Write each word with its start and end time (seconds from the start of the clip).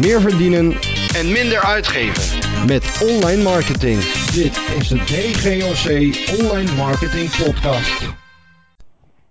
meer 0.00 0.20
verdienen 0.20 0.72
en 1.18 1.32
minder 1.32 1.60
uitgeven. 1.64 2.38
met 2.66 2.84
online 3.10 3.42
marketing. 3.42 3.98
Dit 4.40 4.54
is 4.78 4.88
de 4.88 4.98
DGOC 5.10 5.86
Online 6.42 6.72
Marketing 6.76 7.28
Podcast. 7.44 8.14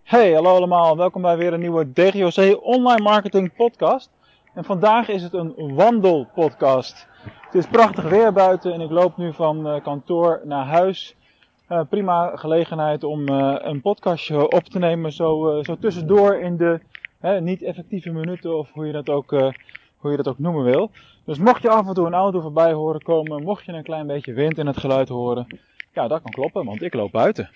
Hey, 0.03 0.33
hallo 0.33 0.55
allemaal. 0.55 0.97
Welkom 0.97 1.21
bij 1.21 1.37
weer 1.37 1.53
een 1.53 1.59
nieuwe 1.59 1.91
DGOC 1.93 2.63
Online 2.63 3.01
Marketing 3.01 3.55
Podcast. 3.55 4.09
En 4.53 4.63
vandaag 4.63 5.07
is 5.07 5.23
het 5.23 5.33
een 5.33 5.53
wandelpodcast. 5.75 7.07
Het 7.45 7.55
is 7.55 7.67
prachtig 7.67 8.09
weer 8.09 8.33
buiten 8.33 8.73
en 8.73 8.81
ik 8.81 8.89
loop 8.89 9.17
nu 9.17 9.33
van 9.33 9.67
eh, 9.67 9.83
kantoor 9.83 10.41
naar 10.43 10.65
huis. 10.65 11.15
Eh, 11.67 11.81
prima 11.89 12.31
gelegenheid 12.35 13.03
om 13.03 13.27
eh, 13.27 13.55
een 13.59 13.81
podcastje 13.81 14.49
op 14.49 14.63
te 14.63 14.79
nemen, 14.79 15.11
zo, 15.11 15.49
eh, 15.49 15.63
zo 15.63 15.77
tussendoor 15.79 16.35
in 16.35 16.57
de 16.57 16.79
hè, 17.19 17.41
niet 17.41 17.63
effectieve 17.63 18.11
minuten 18.11 18.57
of 18.57 18.71
hoe 18.71 18.85
je, 18.85 18.91
dat 18.91 19.09
ook, 19.09 19.33
eh, 19.33 19.47
hoe 19.99 20.11
je 20.11 20.17
dat 20.17 20.27
ook 20.27 20.39
noemen 20.39 20.63
wil. 20.63 20.91
Dus 21.25 21.37
mocht 21.37 21.61
je 21.61 21.69
af 21.69 21.87
en 21.87 21.93
toe 21.93 22.05
een 22.05 22.13
auto 22.13 22.41
voorbij 22.41 22.73
horen 22.73 23.01
komen, 23.01 23.43
mocht 23.43 23.65
je 23.65 23.71
een 23.71 23.83
klein 23.83 24.07
beetje 24.07 24.33
wind 24.33 24.57
in 24.57 24.67
het 24.67 24.77
geluid 24.77 25.09
horen, 25.09 25.47
ja, 25.93 26.07
dat 26.07 26.21
kan 26.21 26.31
kloppen, 26.31 26.65
want 26.65 26.81
ik 26.81 26.93
loop 26.93 27.11
buiten. 27.11 27.49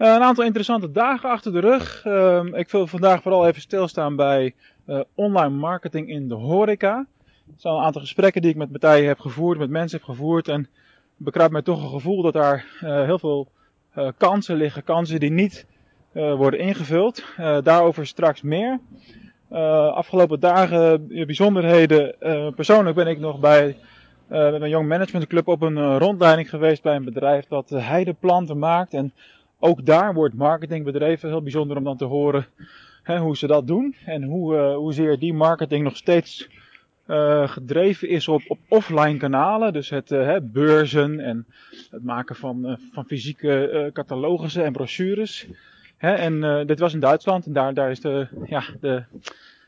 Eh, 0.00 0.14
een 0.14 0.22
aantal 0.22 0.44
interessante 0.44 0.90
dagen 0.90 1.30
achter 1.30 1.52
de 1.52 1.60
rug. 1.60 2.04
Ehm, 2.04 2.54
ik 2.54 2.70
wil 2.70 2.86
vandaag 2.86 3.22
vooral 3.22 3.46
even 3.46 3.60
stilstaan 3.60 4.16
bij 4.16 4.54
eh, 4.84 5.00
online 5.14 5.56
marketing 5.56 6.08
in 6.08 6.28
de 6.28 6.34
horeca. 6.34 7.06
Het 7.50 7.60
zijn 7.60 7.74
een 7.74 7.82
aantal 7.82 8.00
gesprekken 8.00 8.42
die 8.42 8.50
ik 8.50 8.56
met 8.56 8.70
partijen 8.70 9.08
heb 9.08 9.18
gevoerd, 9.18 9.58
met 9.58 9.70
mensen 9.70 9.98
heb 9.98 10.06
gevoerd. 10.06 10.48
En 10.48 10.68
bekruipt 11.16 11.52
mij 11.52 11.62
toch 11.62 11.82
een 11.82 11.90
gevoel 11.90 12.22
dat 12.22 12.32
daar 12.32 12.66
eh, 12.80 13.04
heel 13.04 13.18
veel 13.18 13.48
kansen 14.16 14.56
liggen. 14.56 14.84
Kansen 14.84 15.20
die 15.20 15.30
niet 15.30 15.66
worden 16.12 16.60
ingevuld. 16.60 17.24
Daarover 17.62 18.06
straks 18.06 18.42
meer. 18.42 18.80
Eh, 19.50 19.92
afgelopen 19.92 20.40
dagen 20.40 21.10
eh, 21.10 21.26
bijzonderheden. 21.26 22.20
Eh, 22.20 22.48
persoonlijk 22.54 22.96
ben 22.96 23.06
ik 23.06 23.18
nog 23.18 23.40
bij 23.40 23.76
met 24.28 24.58
mijn 24.58 24.70
Young 24.70 24.88
Management 24.88 25.26
Club 25.26 25.48
op 25.48 25.62
een 25.62 25.98
rondleiding 25.98 26.50
geweest 26.50 26.82
bij 26.82 26.96
een 26.96 27.04
bedrijf 27.04 27.46
dat 27.46 27.70
heideplanten 27.70 28.58
maakt. 28.58 28.94
En 28.94 29.12
ook 29.58 29.86
daar 29.86 30.14
wordt 30.14 30.34
marketing 30.34 30.84
bedreven. 30.84 31.28
Heel 31.28 31.42
bijzonder 31.42 31.76
om 31.76 31.84
dan 31.84 31.96
te 31.96 32.04
horen 32.04 32.46
hè, 33.02 33.18
hoe 33.18 33.36
ze 33.36 33.46
dat 33.46 33.66
doen. 33.66 33.94
En 34.04 34.22
hoe, 34.22 34.54
uh, 34.54 34.74
hoezeer 34.74 35.18
die 35.18 35.34
marketing 35.34 35.84
nog 35.84 35.96
steeds 35.96 36.48
gedreven 37.44 38.08
is 38.08 38.28
op, 38.28 38.42
op 38.48 38.58
offline 38.68 39.16
kanalen. 39.16 39.72
Dus 39.72 39.90
het 39.90 40.08
hè, 40.08 40.40
beurzen 40.40 41.20
en 41.20 41.46
het 41.90 42.04
maken 42.04 42.36
van, 42.36 42.78
van 42.92 43.04
fysieke 43.04 43.90
catalogussen 43.92 44.64
en 44.64 44.72
brochures. 44.72 45.46
Hè, 46.00 46.12
en 46.12 46.34
uh, 46.34 46.64
dit 46.64 46.78
was 46.78 46.94
in 46.94 47.00
Duitsland 47.00 47.46
en 47.46 47.52
daar, 47.52 47.74
daar 47.74 47.90
is 47.90 48.00
de, 48.00 48.28
ja, 48.44 48.62
de 48.80 49.04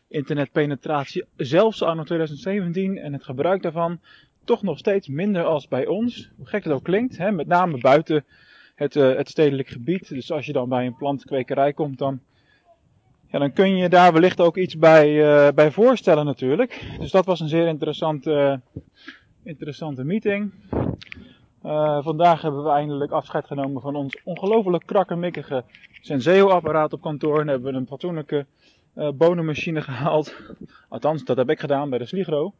internetpenetratie 0.08 1.24
zelfs 1.36 1.82
anno 1.82 2.02
2017 2.02 2.98
en 2.98 3.12
het 3.12 3.24
gebruik 3.24 3.62
daarvan 3.62 4.00
toch 4.44 4.62
nog 4.62 4.78
steeds 4.78 5.08
minder 5.08 5.44
als 5.44 5.68
bij 5.68 5.86
ons. 5.86 6.30
Hoe 6.36 6.46
gek 6.46 6.64
het 6.64 6.72
ook 6.72 6.84
klinkt, 6.84 7.18
hè, 7.18 7.30
met 7.32 7.46
name 7.46 7.78
buiten 7.78 8.24
het, 8.74 8.94
uh, 8.94 9.16
het 9.16 9.28
stedelijk 9.28 9.68
gebied. 9.68 10.08
Dus 10.08 10.32
als 10.32 10.46
je 10.46 10.52
dan 10.52 10.68
bij 10.68 10.86
een 10.86 10.96
plantkwekerij 10.96 11.72
komt, 11.72 11.98
dan, 11.98 12.20
ja, 13.26 13.38
dan 13.38 13.52
kun 13.52 13.76
je 13.76 13.88
daar 13.88 14.12
wellicht 14.12 14.40
ook 14.40 14.56
iets 14.56 14.76
bij, 14.76 15.08
uh, 15.08 15.48
bij 15.54 15.70
voorstellen 15.70 16.24
natuurlijk. 16.24 16.84
Dus 16.98 17.10
dat 17.10 17.26
was 17.26 17.40
een 17.40 17.48
zeer 17.48 17.66
interessante, 17.66 18.60
interessante 19.42 20.04
meeting. 20.04 20.52
Uh, 21.66 22.02
vandaag 22.02 22.42
hebben 22.42 22.64
we 22.64 22.70
eindelijk 22.70 23.10
afscheid 23.10 23.46
genomen 23.46 23.82
van 23.82 23.96
ons 23.96 24.20
ongelooflijk 24.24 24.86
krakkemikkige 24.86 25.64
Senseo-apparaat 26.00 26.92
op 26.92 27.00
kantoor. 27.00 27.40
En 27.40 27.48
hebben 27.48 27.72
we 27.72 27.78
een 27.78 27.86
fatsoenlijke 27.86 28.46
uh, 28.96 29.08
bonenmachine 29.14 29.82
gehaald. 29.82 30.34
Althans, 30.88 31.24
dat 31.24 31.36
heb 31.36 31.50
ik 31.50 31.60
gedaan 31.60 31.90
bij 31.90 31.98
de 31.98 32.06
Sligro. 32.06 32.52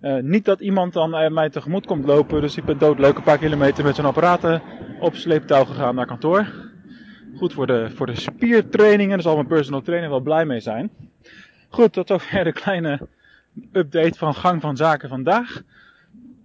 Uh, 0.00 0.22
niet 0.22 0.44
dat 0.44 0.60
iemand 0.60 0.92
dan 0.92 1.32
mij 1.32 1.50
tegemoet 1.50 1.86
komt 1.86 2.04
lopen, 2.04 2.40
dus 2.40 2.56
ik 2.56 2.64
ben 2.64 2.78
doodleuk 2.78 3.16
een 3.16 3.22
paar 3.22 3.38
kilometer 3.38 3.84
met 3.84 3.94
zo'n 3.94 4.04
apparaat 4.04 4.60
op 5.00 5.14
sleeptouw 5.14 5.64
gegaan 5.64 5.94
naar 5.94 6.06
kantoor. 6.06 6.46
Goed 7.36 7.52
voor 7.52 7.66
de, 7.66 7.90
voor 7.90 8.06
de 8.06 8.20
spiertrainingen, 8.20 9.12
daar 9.12 9.22
zal 9.22 9.34
mijn 9.34 9.46
personal 9.46 9.82
trainer 9.82 10.10
wel 10.10 10.20
blij 10.20 10.44
mee 10.44 10.60
zijn. 10.60 10.90
Goed, 11.68 11.92
tot 11.92 12.08
zover 12.08 12.44
de 12.44 12.52
kleine 12.52 13.08
update 13.72 14.18
van 14.18 14.34
gang 14.34 14.60
van 14.60 14.76
zaken 14.76 15.08
vandaag. 15.08 15.62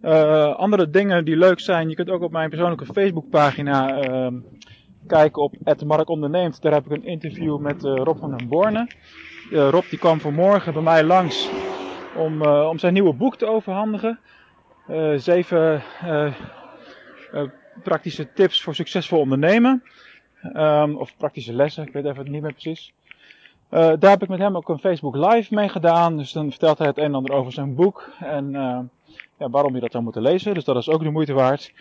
Uh, 0.02 0.56
andere 0.56 0.90
dingen 0.90 1.26
die 1.26 1.38
leuk 1.38 1.60
zijn, 1.60 1.90
je 1.90 1.96
kunt 1.96 2.10
ook 2.10 2.22
op 2.22 2.32
mijn 2.32 2.50
persoonlijke 2.50 2.86
Facebookpagina 2.86 4.10
uh, 4.10 4.28
kijken 5.08 5.42
op 5.42 5.56
Mark 5.86 6.10
Onderneemt. 6.10 6.62
Daar 6.62 6.74
heb 6.74 6.86
ik 6.86 6.92
een 6.92 7.06
interview 7.06 7.60
met 7.60 7.84
uh, 7.84 7.96
Rob 7.96 8.20
van 8.20 8.38
den 8.38 8.48
Borne. 8.48 8.88
Uh, 9.52 9.70
Rob 9.70 9.84
die 9.90 10.00
kwam 10.00 10.20
vanmorgen 10.20 10.74
bij 10.74 10.82
mij 10.82 11.04
langs 11.04 11.50
om, 12.16 12.42
om 12.46 12.80
zijn 12.80 12.94
nieuwe 12.94 13.14
boek 13.14 13.38
te 13.38 13.46
overhandigen. 13.46 14.20
Zeven 15.16 15.82
praktische 17.84 18.34
tips 18.34 18.62
voor 18.62 18.76
succesvol 18.76 19.20
ondernemen. 19.20 19.84
Um, 20.56 20.98
of 20.98 21.18
praktische 21.18 21.54
lessen, 21.54 21.88
ik 21.88 21.94
weet 21.94 22.06
even 22.06 22.32
niet 22.32 22.42
meer 22.42 22.52
precies. 22.52 22.94
daar 23.70 24.10
heb 24.10 24.22
ik 24.22 24.30
met 24.30 24.40
hem 24.40 24.56
ook 24.56 24.70
een 24.70 24.80
Facebook 24.80 25.16
Live 25.16 25.56
mee 25.56 25.70
gedaan. 25.70 26.18
Dus 26.18 26.32
dan 26.32 26.50
vertelt 26.50 26.78
hij 26.78 26.88
het 26.88 26.98
een 26.98 27.04
en 27.04 27.16
ander 27.16 27.36
over 27.36 27.52
zijn 27.52 27.76
boek. 27.76 28.10
En 28.20 28.56
ja, 29.38 29.50
waarom 29.50 29.74
je 29.76 29.80
dat 29.80 29.92
zou 29.92 30.04
moeten 30.04 30.22
lezen. 30.22 30.54
Dus 30.54 30.64
dat 30.64 30.76
is 30.76 30.90
ook 30.90 31.04
de 31.04 31.10
moeite 31.10 31.34
waard. 31.34 31.74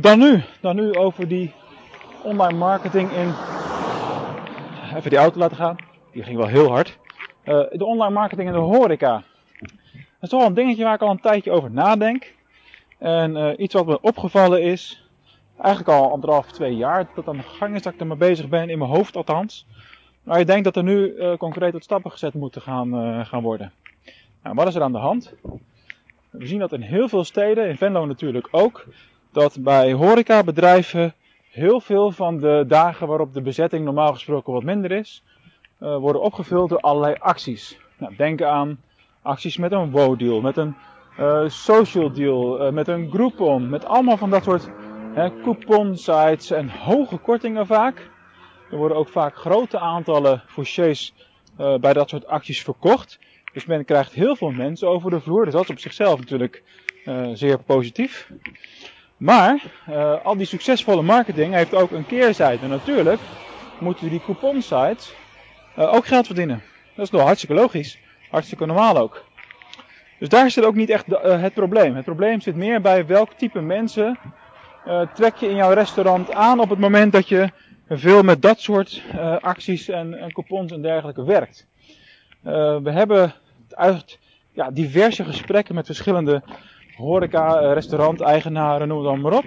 dan 0.00 0.18
nu, 0.18 0.42
dan 0.60 0.76
nu 0.76 0.94
over 0.94 1.28
die 1.28 1.52
online 2.22 2.58
marketing 2.58 3.10
in. 3.10 3.32
Even 4.96 5.10
die 5.10 5.18
auto 5.18 5.38
laten 5.38 5.56
gaan. 5.56 5.76
Die 6.12 6.22
ging 6.22 6.36
wel 6.36 6.46
heel 6.46 6.68
hard. 6.68 6.98
de 7.44 7.84
online 7.84 8.14
marketing 8.14 8.48
in 8.48 8.54
de 8.54 8.60
horeca. 8.60 9.22
Dat 10.20 10.28
is 10.28 10.28
toch 10.28 10.38
wel 10.40 10.48
een 10.48 10.54
dingetje 10.54 10.84
waar 10.84 10.94
ik 10.94 11.00
al 11.00 11.10
een 11.10 11.20
tijdje 11.20 11.50
over 11.50 11.70
nadenk. 11.70 12.34
En 12.98 13.36
uh, 13.36 13.52
iets 13.56 13.74
wat 13.74 13.86
me 13.86 14.00
opgevallen 14.00 14.62
is, 14.62 15.08
eigenlijk 15.56 15.98
al 15.98 16.10
anderhalf, 16.10 16.52
twee 16.52 16.76
jaar, 16.76 17.08
dat 17.14 17.28
aan 17.28 17.36
de 17.36 17.42
gang 17.42 17.74
is 17.74 17.82
dat 17.82 17.92
ik 17.92 18.00
er 18.00 18.06
mee 18.06 18.16
bezig 18.16 18.48
ben, 18.48 18.70
in 18.70 18.78
mijn 18.78 18.90
hoofd 18.90 19.16
althans. 19.16 19.66
Maar 20.22 20.40
ik 20.40 20.46
denk 20.46 20.64
dat 20.64 20.76
er 20.76 20.82
nu 20.82 21.14
concreet 21.38 21.72
wat 21.72 21.82
stappen 21.82 22.10
gezet 22.10 22.34
moeten 22.34 22.62
gaan, 22.62 23.26
gaan 23.26 23.42
worden. 23.42 23.72
Nou, 24.42 24.54
wat 24.54 24.66
is 24.66 24.74
er 24.74 24.82
aan 24.82 24.92
de 24.92 24.98
hand? 24.98 25.34
We 26.30 26.46
zien 26.46 26.58
dat 26.58 26.72
in 26.72 26.80
heel 26.80 27.08
veel 27.08 27.24
steden, 27.24 27.68
in 27.68 27.76
Venlo 27.76 28.06
natuurlijk 28.06 28.48
ook, 28.50 28.86
dat 29.32 29.56
bij 29.60 29.92
horecabedrijven 29.92 31.14
heel 31.50 31.80
veel 31.80 32.10
van 32.10 32.38
de 32.38 32.64
dagen 32.68 33.06
waarop 33.06 33.32
de 33.32 33.42
bezetting 33.42 33.84
normaal 33.84 34.12
gesproken 34.12 34.52
wat 34.52 34.62
minder 34.62 34.92
is, 34.92 35.22
worden 35.78 36.22
opgevuld 36.22 36.68
door 36.68 36.80
allerlei 36.80 37.14
acties. 37.18 37.78
Nou, 37.98 38.16
denk 38.16 38.42
aan 38.42 38.80
acties 39.22 39.56
met 39.56 39.72
een 39.72 39.90
WOW-deal, 39.90 40.40
met 40.40 40.56
een 40.56 40.74
uh, 41.18 41.48
social 41.48 42.12
deal, 42.12 42.66
uh, 42.66 42.72
met 42.72 42.88
een 42.88 43.10
Groupon, 43.10 43.68
met 43.68 43.84
allemaal 43.84 44.16
van 44.16 44.30
dat 44.30 44.44
soort 44.44 44.70
coupon-sites 45.42 46.50
en 46.50 46.68
hoge 46.68 47.16
kortingen 47.16 47.66
vaak. 47.66 48.10
Er 48.70 48.76
worden 48.76 48.96
ook 48.96 49.08
vaak 49.08 49.36
grote 49.36 49.78
aantallen 49.78 50.42
fouchés 50.46 51.14
bij 51.56 51.92
dat 51.92 52.08
soort 52.08 52.26
acties 52.26 52.62
verkocht. 52.62 53.18
Dus 53.52 53.64
men 53.64 53.84
krijgt 53.84 54.12
heel 54.12 54.36
veel 54.36 54.50
mensen 54.50 54.88
over 54.88 55.10
de 55.10 55.20
vloer, 55.20 55.44
dus 55.44 55.52
dat 55.52 55.62
is 55.62 55.70
op 55.70 55.78
zichzelf 55.78 56.18
natuurlijk 56.18 56.62
zeer 57.32 57.58
positief. 57.58 58.30
Maar 59.16 59.62
al 60.22 60.36
die 60.36 60.46
succesvolle 60.46 61.02
marketing 61.02 61.54
heeft 61.54 61.74
ook 61.74 61.90
een 61.90 62.06
keerzijde. 62.06 62.66
Natuurlijk 62.66 63.20
moeten 63.78 64.08
die 64.08 64.22
coupon-sites 64.24 65.14
ook 65.76 66.06
geld 66.06 66.26
verdienen. 66.26 66.62
Dat 66.94 67.04
is 67.04 67.10
nog 67.10 67.22
hartstikke 67.22 67.54
logisch. 67.54 67.98
Hartstikke 68.30 68.66
normaal 68.66 68.96
ook. 68.96 69.24
Dus 70.20 70.28
daar 70.28 70.50
zit 70.50 70.64
ook 70.64 70.74
niet 70.74 70.90
echt 70.90 71.08
uh, 71.08 71.40
het 71.42 71.54
probleem. 71.54 71.94
Het 71.94 72.04
probleem 72.04 72.40
zit 72.40 72.56
meer 72.56 72.80
bij 72.80 73.06
welk 73.06 73.32
type 73.32 73.60
mensen 73.60 74.18
uh, 74.86 75.06
trek 75.14 75.36
je 75.36 75.48
in 75.48 75.56
jouw 75.56 75.72
restaurant 75.72 76.32
aan 76.32 76.60
op 76.60 76.70
het 76.70 76.78
moment 76.78 77.12
dat 77.12 77.28
je 77.28 77.50
veel 77.88 78.22
met 78.22 78.42
dat 78.42 78.60
soort 78.60 79.02
uh, 79.14 79.36
acties 79.38 79.88
en, 79.88 80.14
en, 80.14 80.32
coupons 80.32 80.72
en 80.72 80.82
dergelijke 80.82 81.24
werkt. 81.24 81.66
We 82.82 82.90
hebben 82.90 83.34
uit 83.70 84.18
ja, 84.52 84.70
diverse 84.70 85.24
gesprekken 85.24 85.74
met 85.74 85.86
verschillende 85.86 86.42
horeca, 86.96 87.72
restauranteigenaren, 87.72 88.88
noem 88.88 88.98
het 88.98 89.06
dan 89.06 89.20
maar 89.20 89.36
op. 89.36 89.44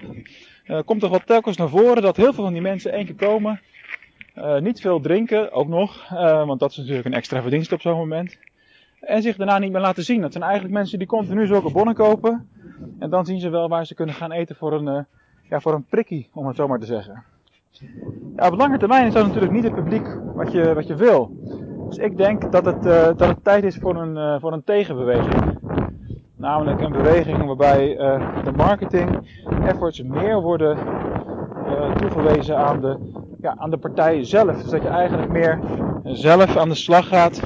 komt 0.85 0.99
toch 0.99 1.11
wat 1.11 1.25
telkens 1.25 1.57
naar 1.57 1.69
voren 1.69 2.01
dat 2.01 2.17
heel 2.17 2.33
veel 2.33 2.43
van 2.43 2.53
die 2.53 2.61
mensen 2.61 2.91
één 2.91 3.05
keer 3.05 3.15
komen. 3.15 3.61
niet 4.59 4.81
veel 4.81 4.99
drinken, 4.99 5.51
ook 5.51 5.67
nog, 5.67 6.09
want 6.45 6.59
dat 6.59 6.71
is 6.71 6.77
natuurlijk 6.77 7.05
een 7.05 7.13
extra 7.13 7.41
verdienste 7.41 7.75
op 7.75 7.81
zo'n 7.81 7.97
moment 7.97 8.37
en 9.05 9.21
zich 9.21 9.35
daarna 9.35 9.57
niet 9.57 9.71
meer 9.71 9.81
laten 9.81 10.03
zien. 10.03 10.21
Dat 10.21 10.31
zijn 10.31 10.43
eigenlijk 10.43 10.73
mensen 10.73 10.97
die 10.97 11.07
continu 11.07 11.45
zulke 11.45 11.71
bonnen 11.71 11.95
kopen. 11.95 12.49
En 12.99 13.09
dan 13.09 13.25
zien 13.25 13.39
ze 13.39 13.49
wel 13.49 13.67
waar 13.67 13.85
ze 13.85 13.95
kunnen 13.95 14.15
gaan 14.15 14.31
eten 14.31 14.55
voor 14.55 14.73
een, 14.73 15.05
ja, 15.49 15.59
voor 15.59 15.73
een 15.73 15.85
prikkie, 15.85 16.29
om 16.33 16.47
het 16.47 16.55
zo 16.55 16.67
maar 16.67 16.79
te 16.79 16.85
zeggen. 16.85 17.23
Op 18.35 18.57
lange 18.57 18.77
termijn 18.77 19.07
is 19.07 19.13
dat 19.13 19.25
natuurlijk 19.25 19.51
niet 19.51 19.63
het 19.63 19.75
publiek 19.75 20.07
wat 20.35 20.51
je, 20.51 20.73
wat 20.73 20.87
je 20.87 20.95
wil. 20.95 21.31
Dus 21.93 22.03
ik 22.03 22.17
denk 22.17 22.51
dat 22.51 22.65
het, 22.65 22.85
uh, 22.85 23.05
dat 23.05 23.27
het 23.27 23.43
tijd 23.43 23.63
is 23.63 23.77
voor 23.77 23.95
een, 23.95 24.15
uh, 24.15 24.39
voor 24.39 24.53
een 24.53 24.63
tegenbeweging. 24.63 25.59
Namelijk 26.35 26.81
een 26.81 26.91
beweging 26.91 27.45
waarbij 27.45 27.95
de 28.43 28.51
marketing 28.55 29.09
efforts 29.65 30.01
meer 30.01 30.41
worden 30.41 30.77
toegewezen 31.97 32.57
aan 32.57 32.81
de, 32.81 32.97
ja, 33.41 33.55
aan 33.57 33.69
de 33.69 33.77
partij 33.77 34.23
zelf. 34.23 34.61
Dus 34.61 34.71
dat 34.71 34.81
je 34.81 34.87
eigenlijk 34.87 35.31
meer 35.31 35.59
zelf 36.03 36.57
aan 36.57 36.69
de 36.69 36.75
slag 36.75 37.07
gaat 37.07 37.41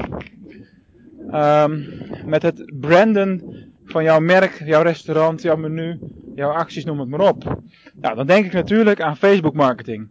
Um, 1.33 1.85
met 2.25 2.41
het 2.41 2.71
branden 2.79 3.43
van 3.85 4.03
jouw 4.03 4.19
merk, 4.19 4.61
jouw 4.65 4.81
restaurant, 4.81 5.41
jouw 5.41 5.55
menu, 5.55 5.99
jouw 6.35 6.51
acties, 6.51 6.85
noem 6.85 6.99
het 6.99 7.09
maar 7.09 7.27
op. 7.27 7.43
Nou, 8.01 8.15
dan 8.15 8.27
denk 8.27 8.45
ik 8.45 8.53
natuurlijk 8.53 9.01
aan 9.01 9.17
Facebook 9.17 9.53
marketing. 9.53 10.07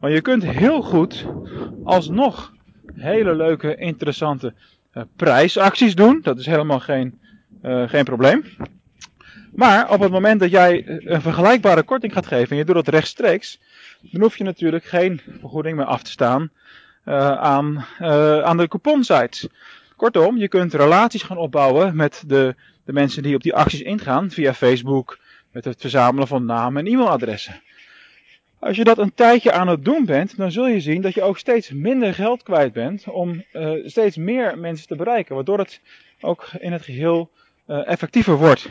Maar 0.00 0.10
je 0.10 0.20
kunt 0.20 0.44
heel 0.44 0.82
goed 0.82 1.26
alsnog 1.84 2.52
hele 2.96 3.34
leuke, 3.34 3.76
interessante 3.76 4.54
uh, 4.94 5.02
prijsacties 5.16 5.94
doen. 5.94 6.20
Dat 6.22 6.38
is 6.38 6.46
helemaal 6.46 6.80
geen, 6.80 7.18
uh, 7.62 7.88
geen 7.88 8.04
probleem. 8.04 8.44
Maar 9.54 9.90
op 9.90 10.00
het 10.00 10.10
moment 10.10 10.40
dat 10.40 10.50
jij 10.50 10.84
een 10.86 11.22
vergelijkbare 11.22 11.82
korting 11.82 12.12
gaat 12.12 12.26
geven 12.26 12.50
en 12.50 12.56
je 12.56 12.64
doet 12.64 12.74
dat 12.74 12.88
rechtstreeks, 12.88 13.60
dan 14.00 14.20
hoef 14.20 14.36
je 14.36 14.44
natuurlijk 14.44 14.84
geen 14.84 15.20
vergoeding 15.40 15.76
meer 15.76 15.86
af 15.86 16.02
te 16.02 16.10
staan 16.10 16.50
aan, 17.04 17.84
aan 18.44 18.56
de 18.56 18.68
couponsites. 18.68 19.48
Kortom, 19.96 20.36
je 20.36 20.48
kunt 20.48 20.74
relaties 20.74 21.22
gaan 21.22 21.36
opbouwen 21.36 21.96
met 21.96 22.24
de, 22.26 22.54
de 22.84 22.92
mensen 22.92 23.22
die 23.22 23.34
op 23.34 23.42
die 23.42 23.54
acties 23.54 23.80
ingaan 23.80 24.30
via 24.30 24.54
Facebook, 24.54 25.18
met 25.52 25.64
het 25.64 25.80
verzamelen 25.80 26.28
van 26.28 26.44
namen 26.44 26.86
en 26.86 26.92
e-mailadressen. 26.92 27.62
Als 28.62 28.76
je 28.76 28.84
dat 28.84 28.98
een 28.98 29.14
tijdje 29.14 29.52
aan 29.52 29.68
het 29.68 29.84
doen 29.84 30.04
bent, 30.04 30.36
dan 30.36 30.52
zul 30.52 30.66
je 30.66 30.80
zien 30.80 31.00
dat 31.00 31.14
je 31.14 31.22
ook 31.22 31.38
steeds 31.38 31.70
minder 31.70 32.14
geld 32.14 32.42
kwijt 32.42 32.72
bent 32.72 33.08
om 33.08 33.44
uh, 33.52 33.70
steeds 33.84 34.16
meer 34.16 34.58
mensen 34.58 34.86
te 34.86 34.96
bereiken, 34.96 35.34
waardoor 35.34 35.58
het 35.58 35.80
ook 36.20 36.50
in 36.58 36.72
het 36.72 36.82
geheel 36.82 37.30
uh, 37.66 37.88
effectiever 37.88 38.36
wordt. 38.36 38.68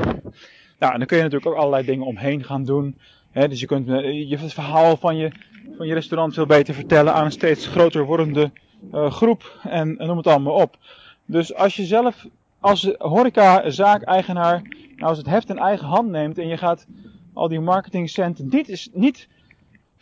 Nou, 0.79 0.93
en 0.93 0.97
dan 0.97 1.05
kun 1.05 1.17
je 1.17 1.23
natuurlijk 1.23 1.51
ook 1.51 1.57
allerlei 1.57 1.85
dingen 1.85 2.05
omheen 2.05 2.43
gaan 2.43 2.63
doen. 2.63 2.97
Hè, 3.31 3.47
dus 3.47 3.59
je 3.59 3.65
kunt 3.65 3.88
uh, 3.88 4.29
je 4.29 4.38
het 4.38 4.53
verhaal 4.53 4.97
van 4.97 5.17
je, 5.17 5.31
van 5.77 5.88
je 5.88 5.93
restaurant 5.93 6.33
veel 6.33 6.45
beter 6.45 6.73
vertellen 6.73 7.13
aan 7.13 7.25
een 7.25 7.31
steeds 7.31 7.67
groter 7.67 8.05
wordende 8.05 8.51
groep 8.91 9.59
en, 9.63 9.97
en 9.97 10.07
noem 10.07 10.17
het 10.17 10.27
allemaal 10.27 10.55
op. 10.55 10.77
Dus 11.25 11.53
als 11.55 11.75
je 11.75 11.83
zelf 11.83 12.25
als 12.59 12.91
horeca-zaak-eigenaar 12.97 14.61
nou 14.95 15.09
als 15.09 15.17
het 15.17 15.27
heft 15.27 15.49
in 15.49 15.57
eigen 15.57 15.88
hand 15.88 16.09
neemt 16.09 16.38
en 16.38 16.47
je 16.47 16.57
gaat 16.57 16.85
al 17.33 17.47
die 17.47 17.59
marketingcenten 17.59 18.49
is, 18.67 18.89
niet 18.93 19.27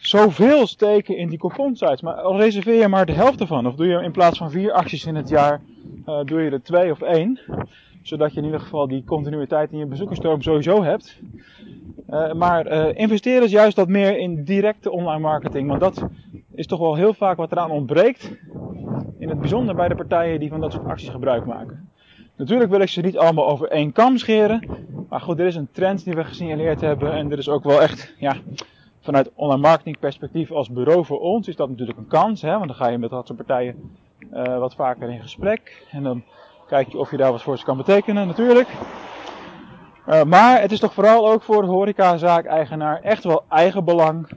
zoveel 0.01 0.67
steken 0.67 1.17
in 1.17 1.29
die 1.29 1.37
couponsites, 1.37 2.01
maar 2.01 2.13
al 2.13 2.37
reserveer 2.37 2.79
je 2.79 2.87
maar 2.87 3.05
de 3.05 3.11
helft 3.11 3.39
ervan. 3.39 3.67
Of 3.67 3.75
doe 3.75 3.87
je 3.87 4.03
in 4.03 4.11
plaats 4.11 4.37
van 4.37 4.51
vier 4.51 4.71
acties 4.71 5.05
in 5.05 5.15
het 5.15 5.29
jaar, 5.29 5.61
uh, 6.05 6.23
doe 6.23 6.41
je 6.41 6.49
er 6.49 6.63
twee 6.63 6.91
of 6.91 7.01
één. 7.01 7.39
Zodat 8.01 8.33
je 8.33 8.39
in 8.39 8.45
ieder 8.45 8.59
geval 8.59 8.87
die 8.87 9.03
continuïteit 9.03 9.71
in 9.71 9.77
je 9.77 9.85
bezoekersstroom 9.85 10.41
sowieso 10.41 10.83
hebt. 10.83 11.19
Uh, 12.09 12.33
maar 12.33 12.71
uh, 12.71 12.97
investeer 12.97 13.39
dus 13.39 13.51
juist 13.51 13.77
wat 13.77 13.87
meer 13.87 14.17
in 14.17 14.43
directe 14.43 14.91
online 14.91 15.19
marketing. 15.19 15.67
Want 15.67 15.79
dat 15.79 16.05
is 16.53 16.67
toch 16.67 16.79
wel 16.79 16.95
heel 16.95 17.13
vaak 17.13 17.37
wat 17.37 17.51
eraan 17.51 17.71
ontbreekt. 17.71 18.31
In 19.19 19.29
het 19.29 19.39
bijzonder 19.39 19.75
bij 19.75 19.87
de 19.87 19.95
partijen 19.95 20.39
die 20.39 20.49
van 20.49 20.59
dat 20.59 20.71
soort 20.71 20.85
acties 20.85 21.09
gebruik 21.09 21.45
maken. 21.45 21.89
Natuurlijk 22.35 22.69
wil 22.69 22.81
ik 22.81 22.89
ze 22.89 23.01
niet 23.01 23.17
allemaal 23.17 23.49
over 23.49 23.67
één 23.67 23.91
kam 23.91 24.17
scheren. 24.17 24.63
Maar 25.09 25.21
goed, 25.21 25.37
dit 25.37 25.47
is 25.47 25.55
een 25.55 25.71
trend 25.71 26.03
die 26.03 26.13
we 26.13 26.23
gesignaleerd 26.23 26.81
hebben. 26.81 27.13
En 27.13 27.29
dit 27.29 27.37
is 27.37 27.49
ook 27.49 27.63
wel 27.63 27.81
echt, 27.81 28.13
ja, 28.17 28.35
vanuit 29.01 29.31
online 29.35 29.61
marketing 29.61 29.99
perspectief 29.99 30.51
als 30.51 30.69
bureau 30.69 31.05
voor 31.05 31.19
ons 31.19 31.47
is 31.47 31.55
dat 31.55 31.69
natuurlijk 31.69 31.97
een 31.97 32.07
kans. 32.07 32.41
Hè? 32.41 32.51
Want 32.51 32.67
dan 32.67 32.75
ga 32.75 32.87
je 32.87 32.97
met 32.97 33.09
dat 33.09 33.27
soort 33.27 33.45
partijen 33.45 33.97
uh, 34.33 34.57
wat 34.57 34.75
vaker 34.75 35.09
in 35.09 35.21
gesprek. 35.21 35.85
En 35.91 36.03
dan 36.03 36.23
kijk 36.67 36.91
je 36.91 36.97
of 36.97 37.11
je 37.11 37.17
daar 37.17 37.31
wat 37.31 37.41
voor 37.41 37.57
ze 37.57 37.65
kan 37.65 37.77
betekenen, 37.77 38.27
natuurlijk. 38.27 38.67
Uh, 40.07 40.23
maar 40.23 40.61
het 40.61 40.71
is 40.71 40.79
toch 40.79 40.93
vooral 40.93 41.31
ook 41.31 41.43
voor 41.43 41.61
de 41.61 41.67
horecazaak-eigenaar 41.67 43.01
echt 43.01 43.23
wel 43.23 43.43
eigen 43.49 43.85
belang. 43.85 44.29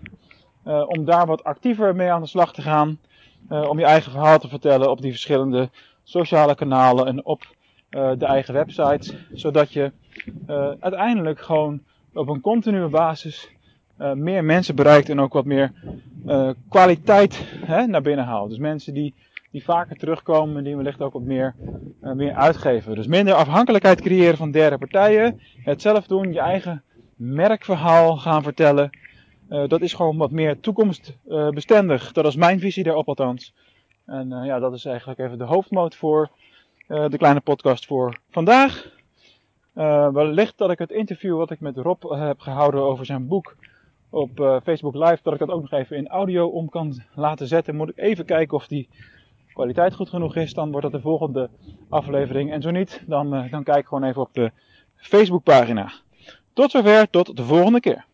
Uh, 0.66 0.84
om 0.88 1.04
daar 1.04 1.26
wat 1.26 1.44
actiever 1.44 1.96
mee 1.96 2.10
aan 2.10 2.20
de 2.20 2.26
slag 2.26 2.52
te 2.52 2.62
gaan. 2.62 2.98
om 3.48 3.78
je 3.78 3.84
eigen 3.84 4.12
verhaal 4.12 4.38
te 4.38 4.48
vertellen 4.48 4.90
op 4.90 5.00
die 5.00 5.10
verschillende 5.10 5.70
sociale 6.02 6.54
kanalen 6.54 7.06
en 7.06 7.24
op 7.24 7.42
de 7.90 8.26
eigen 8.26 8.54
website. 8.54 9.14
Zodat 9.32 9.72
je 9.72 9.92
uiteindelijk 10.80 11.40
gewoon 11.40 11.82
op 12.14 12.28
een 12.28 12.40
continue 12.40 12.88
basis 12.88 13.50
uh, 14.02 14.12
meer 14.12 14.44
mensen 14.44 14.74
bereikt 14.74 15.08
en 15.08 15.20
ook 15.20 15.32
wat 15.32 15.44
meer 15.44 15.72
uh, 16.26 16.50
kwaliteit 16.68 17.44
hè, 17.64 17.86
naar 17.86 18.02
binnen 18.02 18.24
haalt. 18.24 18.48
Dus 18.48 18.58
mensen 18.58 18.94
die, 18.94 19.14
die 19.50 19.64
vaker 19.64 19.96
terugkomen 19.96 20.56
en 20.56 20.64
die 20.64 20.76
wellicht 20.76 21.00
ook 21.00 21.12
wat 21.12 21.22
meer, 21.22 21.54
uh, 22.02 22.12
meer 22.12 22.34
uitgeven. 22.34 22.94
Dus 22.94 23.06
minder 23.06 23.34
afhankelijkheid 23.34 24.00
creëren 24.00 24.36
van 24.36 24.50
derde 24.50 24.78
partijen. 24.78 25.40
Het 25.56 25.82
zelf 25.82 26.06
doen, 26.06 26.32
je 26.32 26.40
eigen 26.40 26.82
merkverhaal 27.16 28.16
gaan 28.16 28.42
vertellen. 28.42 28.90
dat 29.48 29.80
is 29.80 29.92
gewoon 29.92 30.16
wat 30.16 30.30
meer 30.30 30.60
toekomstbestendig. 30.60 32.12
Dat 32.12 32.26
is 32.26 32.36
mijn 32.36 32.60
visie 32.60 32.84
daarop 32.84 33.08
althans. 33.08 33.54
En 34.06 34.28
ja, 34.44 34.58
dat 34.58 34.72
is 34.72 34.84
eigenlijk 34.84 35.18
even 35.18 35.38
de 35.38 35.44
hoofdmoot 35.44 35.96
voor 35.96 36.30
de 36.86 37.16
kleine 37.16 37.40
podcast 37.40 37.86
voor 37.86 38.18
vandaag. 38.30 38.90
wellicht 40.12 40.58
dat 40.58 40.70
ik 40.70 40.78
het 40.78 40.90
interview 40.90 41.36
wat 41.36 41.50
ik 41.50 41.60
met 41.60 41.76
Rob 41.76 42.02
heb 42.02 42.40
gehouden 42.40 42.82
over 42.82 43.06
zijn 43.06 43.26
boek 43.26 43.56
op 44.12 44.40
uh, 44.40 44.56
Facebook 44.62 44.94
Live, 44.94 45.18
dat 45.22 45.32
ik 45.32 45.38
dat 45.38 45.48
ook 45.48 45.60
nog 45.60 45.72
even 45.72 45.96
in 45.96 46.08
audio 46.08 46.46
om 46.46 46.68
kan 46.68 47.02
laten 47.14 47.46
zetten. 47.46 47.76
Moet 47.76 47.88
ik 47.88 47.98
even 47.98 48.24
kijken 48.24 48.56
of 48.56 48.66
die 48.66 48.88
kwaliteit 49.52 49.94
goed 49.94 50.08
genoeg 50.08 50.36
is. 50.36 50.54
Dan 50.54 50.70
wordt 50.70 50.82
dat 50.82 50.92
de 50.92 51.08
volgende 51.08 51.50
aflevering. 51.88 52.52
En 52.52 52.62
zo 52.62 52.70
niet, 52.70 53.02
dan, 53.06 53.34
uh, 53.34 53.50
dan 53.50 53.62
kijk 53.62 53.88
gewoon 53.88 54.04
even 54.04 54.22
op 54.22 54.28
de 54.32 54.50
Facebook 54.96 55.42
pagina. 55.42 55.92
Tot 56.52 56.70
zover, 56.70 57.10
tot 57.10 57.36
de 57.36 57.44
volgende 57.44 57.80
keer. 57.80 58.04